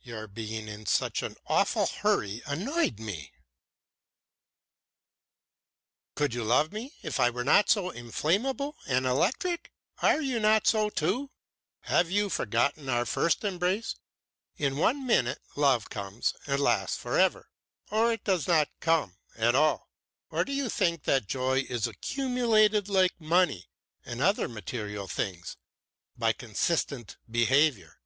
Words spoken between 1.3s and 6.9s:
awful hurry annoyed me." "Could you love